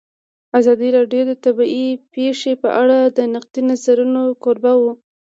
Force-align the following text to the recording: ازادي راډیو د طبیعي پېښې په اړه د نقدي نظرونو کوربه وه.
ازادي 0.59 0.89
راډیو 0.97 1.23
د 1.27 1.31
طبیعي 1.45 1.87
پېښې 2.13 2.53
په 2.63 2.69
اړه 2.81 2.97
د 3.17 3.19
نقدي 3.33 3.61
نظرونو 3.69 4.21
کوربه 4.43 4.73
وه. 4.81 4.93